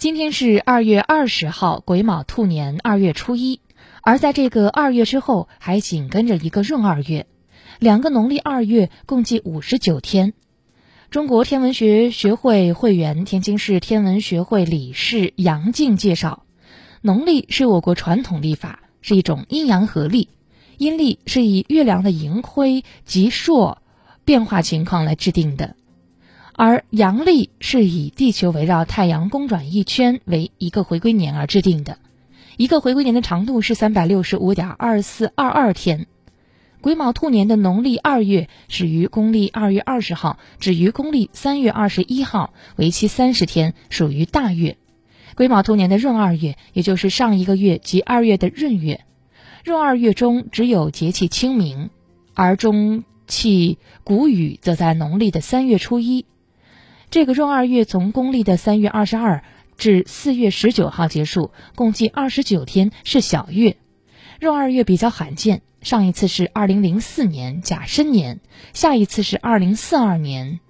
[0.00, 3.60] 今天是二月二十号，癸卯兔年二月初一。
[4.00, 7.26] 而在这个二月之后，还紧跟着一个闰二月，
[7.78, 10.32] 两个农历二月共计五十九天。
[11.10, 16.46] 中国天文学学会会员、天津市天文学会理事杨静介绍，
[17.02, 20.30] 农历是我国传统历法，是一种阴阳合历，
[20.78, 23.82] 阴历是以月亮的盈亏及朔
[24.24, 25.76] 变化情况来制定的。
[26.62, 31.96] 而阳历是以地球围绕太阳公转一圈为一个回归年而制定的，
[32.58, 36.06] 一个回归年的长度是三百六十五点二四二二天。
[36.82, 44.76] 癸卯兔年的农历二月始于公历二月二十号，止于公历三月二十一号，为期三十天，属于大月。
[45.36, 49.06] 癸卯兔年的闰二月，也就是上一个月即二月的闰月，
[49.64, 51.88] 闰二月中只有节气清明，
[52.34, 56.26] 而中气谷雨则在农历的三月初一。
[57.10, 59.42] 这个闰二月从公历的三月二十二
[59.76, 63.76] 至四月十九号结束，共计二十九天，是小月。
[64.38, 68.38] 闰二月比较罕见，上一次是二零零四年甲申年，
[68.74, 70.60] 下一次是二零四二年